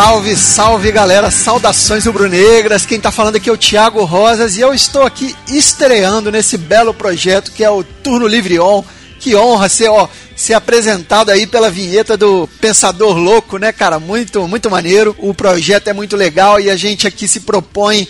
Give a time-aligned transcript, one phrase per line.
[0.00, 2.86] Salve, salve galera, saudações rubro-negras.
[2.86, 6.94] Quem tá falando aqui é o Thiago Rosas e eu estou aqui estreando nesse belo
[6.94, 8.84] projeto que é o Turno Livre On.
[9.18, 13.98] Que honra ser, ó, ser apresentado aí pela vinheta do Pensador Louco, né, cara?
[13.98, 15.16] Muito, muito maneiro.
[15.18, 18.06] O projeto é muito legal e a gente aqui se propõe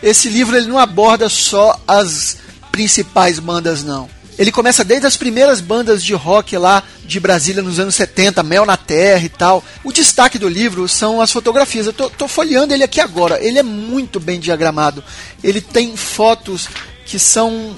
[0.02, 2.38] Esse livro ele não aborda só as
[2.72, 4.10] principais bandas, não.
[4.38, 8.66] Ele começa desde as primeiras bandas de rock lá de Brasília nos anos 70, Mel
[8.66, 9.64] na Terra e tal.
[9.84, 11.86] O destaque do livro são as fotografias.
[11.86, 13.42] Eu tô, tô folheando ele aqui agora.
[13.42, 15.02] Ele é muito bem diagramado.
[15.42, 16.68] Ele tem fotos
[17.06, 17.76] que são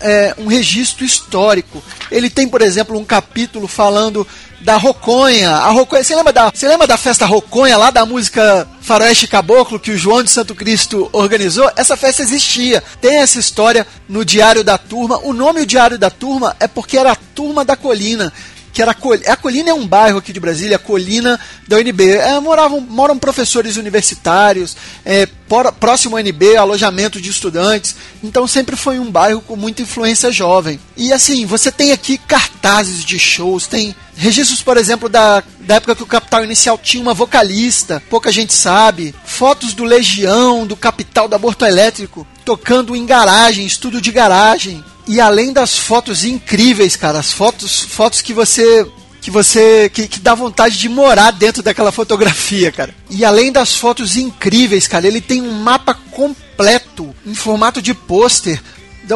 [0.00, 1.82] é, um registro histórico.
[2.10, 4.26] Ele tem, por exemplo, um capítulo falando
[4.60, 5.50] da Roconha.
[5.50, 9.80] A Roconha, você lembra da, você lembra da festa Roconha lá da música Faroeste Caboclo
[9.80, 11.70] que o João de Santo Cristo organizou?
[11.76, 12.82] Essa festa existia.
[13.00, 15.18] Tem essa história no Diário da Turma.
[15.22, 18.32] O nome do Diário da Turma é porque era a Turma da Colina
[18.72, 22.10] que era a Colina é um bairro aqui de Brasília, a Colina da UNB.
[22.10, 27.96] É, moravam, moram professores universitários, é, por, próximo ao UNB, alojamento de estudantes.
[28.22, 30.78] Então sempre foi um bairro com muita influência jovem.
[30.96, 35.96] E assim, você tem aqui cartazes de shows, tem registros, por exemplo, da, da época
[35.96, 39.14] que o Capital Inicial tinha uma vocalista, pouca gente sabe.
[39.24, 44.84] Fotos do Legião, do Capital, do Aborto Elétrico, tocando em garagem, estudo de garagem.
[45.06, 48.86] E além das fotos incríveis, cara, as fotos, fotos que você
[49.20, 52.94] que você que, que, dá vontade de morar dentro daquela fotografia, cara.
[53.10, 58.62] E além das fotos incríveis, cara, ele tem um mapa completo em formato de pôster,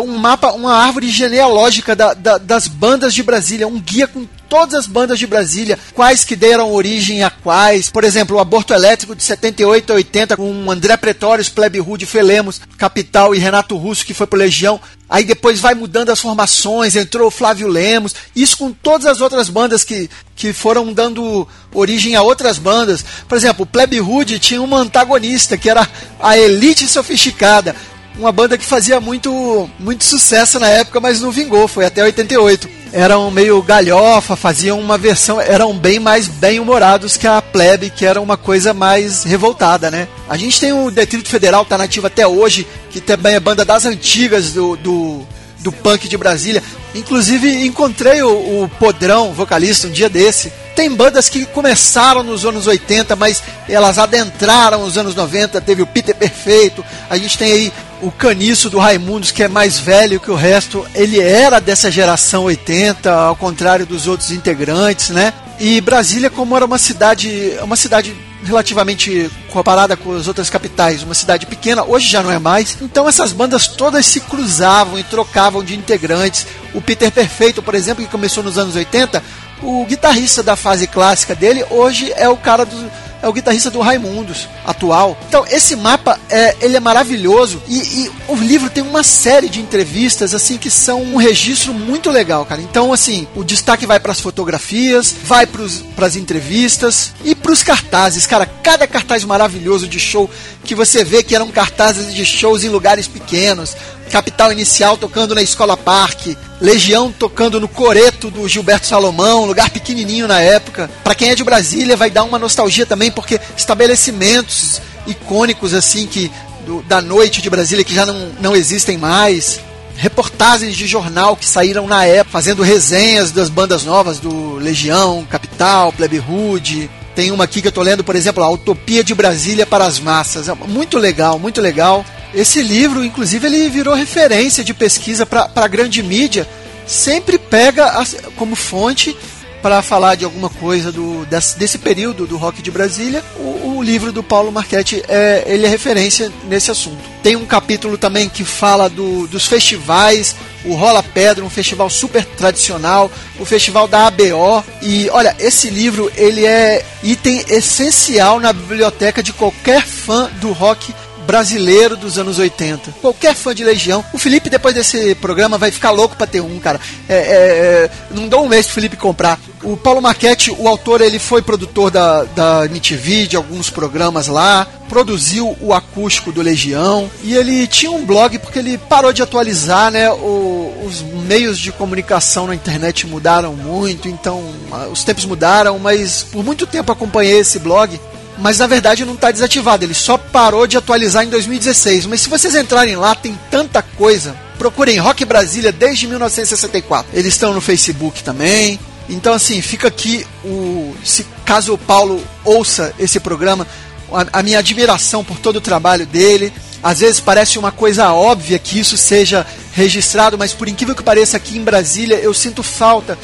[0.00, 4.75] um mapa, uma árvore genealógica da, da, das bandas de Brasília, um guia com todas
[4.75, 7.91] as bandas de Brasília, quais que deram origem a quais.
[7.91, 12.60] Por exemplo, o Aborto Elétrico de 78 a 80, com André Pretórios, Plebe Rude, Felemos,
[12.78, 14.81] Capital e Renato Russo, que foi pro Legião.
[15.09, 19.49] Aí depois vai mudando as formações, entrou o Flávio Lemos, isso com todas as outras
[19.49, 23.04] bandas que, que foram dando origem a outras bandas.
[23.28, 25.88] Por exemplo, o Plebe Rude tinha uma antagonista, que era
[26.21, 27.75] a Elite Sofisticada
[28.19, 32.69] uma banda que fazia muito, muito sucesso na época, mas não vingou, foi até 88.
[32.92, 38.20] Eram meio galhofa, faziam uma versão, eram bem mais bem-humorados que a Plebe, que era
[38.20, 40.06] uma coisa mais revoltada, né?
[40.28, 43.84] A gente tem o Detrito Federal, tá nativo até hoje, que também é banda das
[43.84, 45.26] antigas do, do,
[45.58, 46.62] do punk de Brasília.
[46.94, 50.53] Inclusive, encontrei o, o Podrão, vocalista, um dia desse.
[50.76, 55.60] Tem bandas que começaram nos anos 80, mas elas adentraram os anos 90.
[55.60, 56.84] Teve o Peter Perfeito.
[57.08, 57.72] A gente tem aí
[58.03, 60.87] o Caniço do Raimundos, que é mais velho que o resto.
[60.94, 65.32] Ele era dessa geração 80, ao contrário dos outros integrantes, né?
[65.59, 71.15] E Brasília, como era uma cidade, uma cidade relativamente comparada com as outras capitais, uma
[71.15, 72.77] cidade pequena, hoje já não é mais.
[72.81, 76.47] Então essas bandas todas se cruzavam e trocavam de integrantes.
[76.75, 79.22] O Peter Perfeito, por exemplo, que começou nos anos 80,
[79.63, 82.91] o guitarrista da fase clássica dele hoje é o cara do
[83.24, 85.18] é o guitarrista do Raimundos, atual.
[85.28, 89.60] Então, esse mapa, é, ele é maravilhoso e, e, o livro tem uma série de
[89.60, 92.60] entrevistas, assim, que são um registro muito legal, cara.
[92.60, 97.62] Então, assim, o destaque vai para as fotografias, vai para as entrevistas e para os
[97.62, 98.26] cartazes.
[98.26, 100.28] Cara, cada cartaz maravilhoso de show
[100.62, 103.74] que você vê que eram cartazes de shows em lugares pequenos,
[104.10, 110.27] Capital Inicial tocando na Escola Parque, Legião tocando no Coreto do Gilberto Salomão, lugar pequenininho
[110.27, 110.91] na época.
[111.05, 116.33] Para quem é de Brasília vai dar uma nostalgia também, porque estabelecimentos icônicos assim que
[116.65, 119.61] do, da noite de Brasília que já não, não existem mais.
[119.95, 125.93] Reportagens de jornal que saíram na época, fazendo resenhas das bandas novas do Legião, Capital,
[125.93, 129.66] Plebe Hood, Tem uma aqui que eu tô lendo, por exemplo, A Utopia de Brasília
[129.66, 130.49] para as Massas.
[130.49, 132.05] É muito legal, muito legal.
[132.34, 136.48] Esse livro, inclusive, ele virou referência de pesquisa para a grande mídia.
[136.86, 138.04] Sempre pega
[138.36, 139.16] como fonte
[139.65, 143.83] para falar de alguma coisa do, desse, desse, período do rock de Brasília, o, o,
[143.83, 146.98] livro do Paulo Marchetti é, ele é referência nesse assunto.
[147.22, 152.27] Tem um capítulo também que fala do, dos festivais, o Rola Pedra, um festival super
[152.27, 154.63] tradicional, o festival da ABO.
[154.83, 160.92] E olha, esse livro ele é item essencial na biblioteca de qualquer fã do rock
[161.26, 162.94] brasileiro dos anos 80.
[163.00, 164.04] Qualquer fã de Legião.
[164.12, 166.80] O Felipe, depois desse programa, vai ficar louco pra ter um, cara.
[167.09, 169.38] É, é, é, não dá um mês pro Felipe comprar.
[169.62, 174.66] O Paulo Marchetti, o autor, ele foi produtor da, da MTV, de alguns programas lá,
[174.88, 179.91] produziu o acústico do Legião, e ele tinha um blog porque ele parou de atualizar,
[179.91, 180.10] né?
[180.10, 184.44] O, os meios de comunicação na internet mudaram muito, então
[184.92, 187.98] os tempos mudaram, mas por muito tempo acompanhei esse blog
[188.39, 192.07] mas na verdade não está desativado, ele só parou de atualizar em 2016.
[192.07, 194.36] Mas se vocês entrarem lá, tem tanta coisa.
[194.59, 197.07] Procurem Rock Brasília desde 1964.
[197.13, 198.78] Eles estão no Facebook também.
[199.09, 200.95] Então, assim, fica aqui o.
[201.04, 203.66] Se caso o Paulo ouça esse programa,
[204.13, 206.53] a, a minha admiração por todo o trabalho dele.
[206.83, 211.37] Às vezes parece uma coisa óbvia que isso seja registrado, mas por incrível que pareça,
[211.37, 213.19] aqui em Brasília eu sinto falta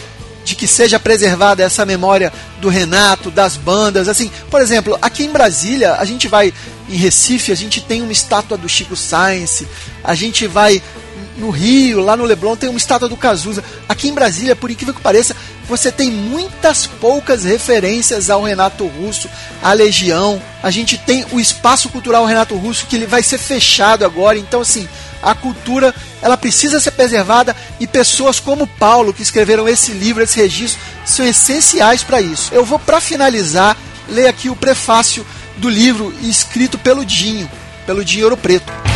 [0.51, 5.31] de que seja preservada essa memória do Renato, das bandas, assim, por exemplo, aqui em
[5.31, 6.53] Brasília, a gente vai
[6.89, 9.67] em Recife, a gente tem uma estátua do Chico Science,
[10.03, 10.83] a gente vai
[11.41, 13.65] no Rio, lá no Leblon tem uma estátua do Cazuza.
[13.89, 15.35] Aqui em Brasília, por incrível que pareça,
[15.69, 19.29] você tem muitas poucas referências ao Renato Russo,
[19.63, 20.41] à Legião.
[20.63, 24.39] A gente tem o espaço cultural Renato Russo que ele vai ser fechado agora.
[24.39, 24.89] Então, assim,
[25.23, 30.41] a cultura ela precisa ser preservada e pessoas como Paulo que escreveram esse livro, esse
[30.41, 32.53] registro, são essenciais para isso.
[32.53, 33.77] Eu vou para finalizar
[34.09, 35.27] ler aqui o prefácio
[35.57, 37.51] do livro escrito pelo Dinho,
[37.87, 38.90] pelo Dinho Preto.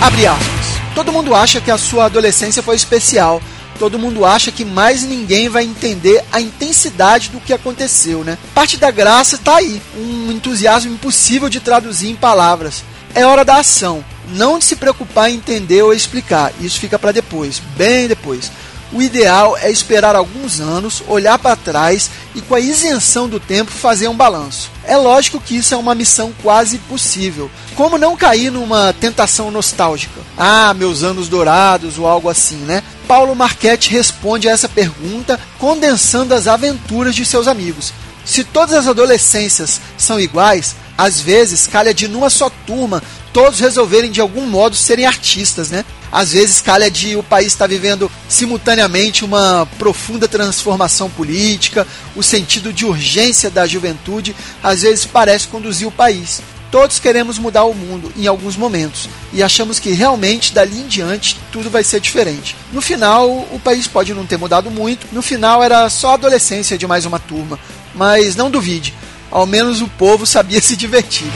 [0.00, 0.66] Abre aspas.
[0.94, 3.40] Todo mundo acha que a sua adolescência foi especial
[3.76, 8.38] todo mundo acha que mais ninguém vai entender a intensidade do que aconteceu, né?
[8.54, 12.82] Parte da graça está aí, um entusiasmo impossível de traduzir em palavras.
[13.14, 14.04] É hora da ação,
[14.34, 16.52] não de se preocupar em entender ou explicar.
[16.60, 18.50] Isso fica para depois, bem depois.
[18.92, 23.70] O ideal é esperar alguns anos, olhar para trás e, com a isenção do tempo,
[23.70, 24.70] fazer um balanço.
[24.84, 27.50] É lógico que isso é uma missão quase impossível.
[27.74, 30.20] Como não cair numa tentação nostálgica?
[30.38, 32.82] Ah, meus anos dourados ou algo assim, né?
[33.08, 37.92] Paulo Marchetti responde a essa pergunta condensando as aventuras de seus amigos.
[38.24, 43.02] Se todas as adolescências são iguais, às vezes calha de numa só turma
[43.36, 45.84] todos resolverem de algum modo serem artistas, né?
[46.10, 52.22] Às vezes calha de o país estar tá vivendo simultaneamente uma profunda transformação política, o
[52.22, 56.40] sentido de urgência da juventude às vezes parece conduzir o país.
[56.70, 61.38] Todos queremos mudar o mundo em alguns momentos e achamos que realmente dali em diante
[61.52, 62.56] tudo vai ser diferente.
[62.72, 66.78] No final, o país pode não ter mudado muito, no final era só a adolescência
[66.78, 67.58] de mais uma turma,
[67.94, 68.94] mas não duvide,
[69.30, 71.30] ao menos o povo sabia se divertir.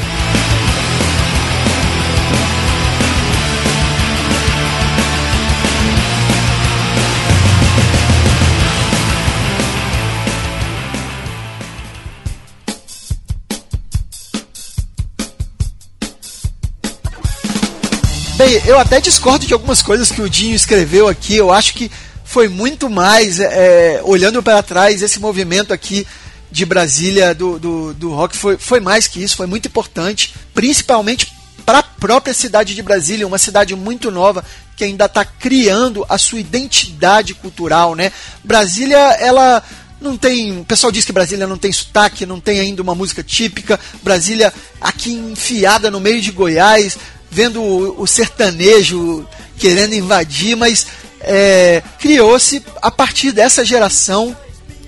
[18.50, 21.36] Bem, eu até discordo de algumas coisas que o Dinho escreveu aqui.
[21.36, 21.88] Eu acho que
[22.24, 26.04] foi muito mais, é, olhando para trás, esse movimento aqui
[26.50, 31.32] de Brasília do, do, do rock foi, foi mais que isso, foi muito importante, principalmente
[31.64, 34.44] para a própria cidade de Brasília, uma cidade muito nova
[34.76, 38.10] que ainda está criando a sua identidade cultural, né?
[38.42, 39.62] Brasília, ela
[40.00, 40.58] não tem.
[40.58, 43.78] O pessoal diz que Brasília não tem sotaque, não tem ainda uma música típica.
[44.02, 46.98] Brasília aqui enfiada no meio de Goiás
[47.30, 49.26] vendo o, o sertanejo
[49.58, 50.86] querendo invadir, mas
[51.20, 54.36] é, criou-se a partir dessa geração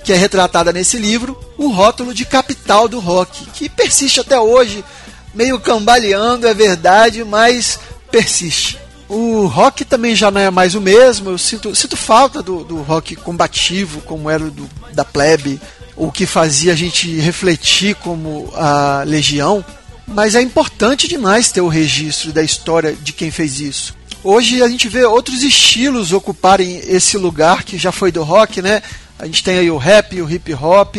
[0.02, 4.84] que é retratada nesse livro o rótulo de capital do rock, que persiste até hoje,
[5.32, 7.78] meio cambaleando, é verdade, mas
[8.11, 8.78] persiste.
[9.08, 12.80] O rock também já não é mais o mesmo, eu sinto, sinto falta do, do
[12.82, 15.61] rock combativo, como era o do, da plebe,
[15.94, 19.64] o que fazia a gente refletir como a Legião,
[20.06, 23.94] mas é importante demais ter o registro da história de quem fez isso.
[24.25, 28.82] Hoje a gente vê outros estilos ocuparem esse lugar que já foi do rock, né?
[29.18, 30.97] A gente tem aí o rap, o hip hop,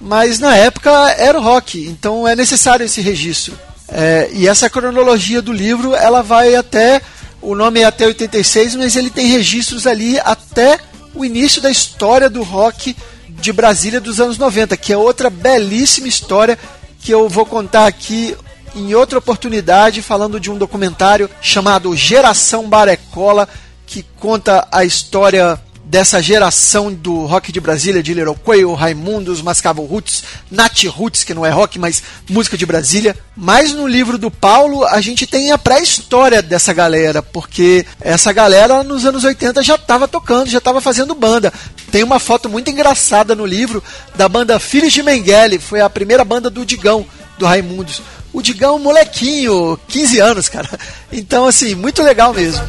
[0.00, 3.58] mas na época era o rock, então é necessário esse registro.
[3.88, 7.02] É, e essa cronologia do livro, ela vai até,
[7.42, 10.78] o nome é até 86, mas ele tem registros ali até
[11.14, 12.96] o início da história do rock
[13.28, 16.58] de Brasília dos anos 90, que é outra belíssima história
[17.04, 18.34] que eu vou contar aqui
[18.74, 23.46] em outra oportunidade, falando de um documentário chamado Geração Barecola,
[23.86, 30.24] que conta a história dessa geração do rock de Brasília, de Quail, Raimundos, Mascavo Roots,
[30.50, 33.16] Nat Roots, que não é rock, mas música de Brasília.
[33.36, 38.82] Mas no livro do Paulo, a gente tem a pré-história dessa galera, porque essa galera
[38.82, 41.52] nos anos 80 já estava tocando, já estava fazendo banda.
[41.90, 43.82] Tem uma foto muito engraçada no livro
[44.14, 47.06] da banda Filhos de Mengele, foi a primeira banda do Digão,
[47.38, 48.02] do Raimundos.
[48.32, 50.68] O Digão, molequinho, 15 anos, cara.
[51.12, 52.60] Então, assim, muito legal mesmo.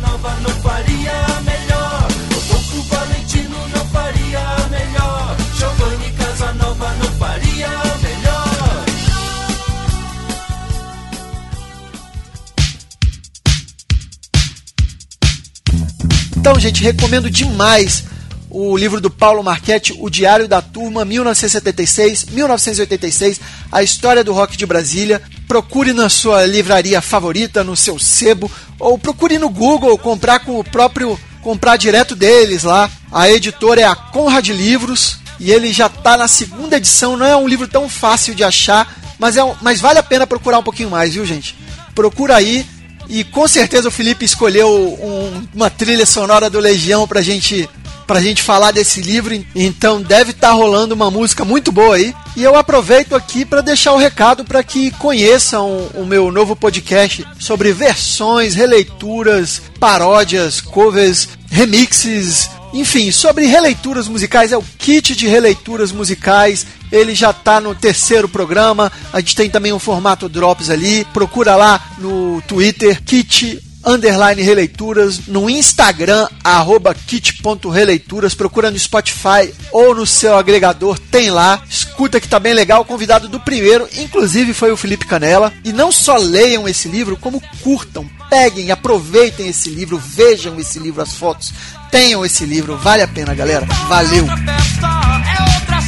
[16.56, 18.06] Então, gente, recomendo demais
[18.50, 24.66] o livro do Paulo Marchetti, O Diário da Turma, 1976-1986, a história do rock de
[24.66, 25.22] Brasília.
[25.50, 30.64] Procure na sua livraria favorita, no seu sebo, ou procure no Google comprar com o
[30.64, 32.90] próprio comprar direto deles lá.
[33.12, 37.18] A editora é a Conrad Livros e ele já está na segunda edição.
[37.18, 40.26] Não é um livro tão fácil de achar, mas, é um, mas vale a pena
[40.26, 41.54] procurar um pouquinho mais, viu, gente?
[41.94, 42.66] Procura aí
[43.10, 47.70] e com certeza o Felipe escolheu um, uma trilha sonora do Legião pra gente
[48.06, 52.14] pra gente falar desse livro, então deve estar tá rolando uma música muito boa aí.
[52.36, 57.26] E eu aproveito aqui para deixar o recado para que conheçam o meu novo podcast
[57.40, 65.94] sobre versões, releituras, paródias, covers, remixes, enfim, sobre releituras musicais, é o kit de releituras
[65.94, 66.68] musicais.
[66.92, 68.92] Ele já está no terceiro programa.
[69.14, 71.06] A gente tem também um formato Drops ali.
[71.14, 79.94] Procura lá no Twitter, kit underline releituras, no Instagram, arroba kit.releituras, procura no Spotify ou
[79.94, 84.54] no seu agregador, tem lá, escuta que tá bem legal, o convidado do primeiro, inclusive
[84.54, 89.70] foi o Felipe Canela, e não só leiam esse livro, como curtam, peguem, aproveitem esse
[89.70, 91.54] livro, vejam esse livro, as fotos,
[91.92, 93.66] tenham esse livro, vale a pena, galera.
[93.88, 94.26] Valeu!
[94.28, 95.82] É outra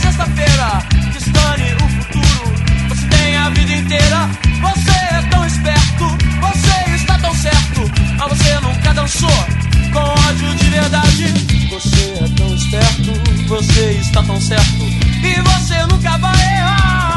[8.97, 9.29] dançou
[9.93, 11.25] com ódio de verdade.
[11.69, 14.83] Você é tão esperto, você está tão certo,
[15.23, 17.16] e você nunca vai errar.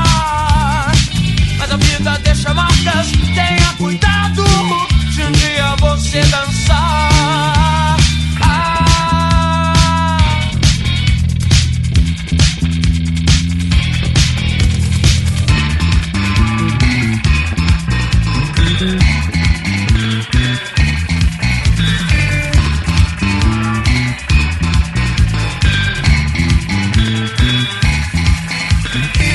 [28.93, 29.30] Deixa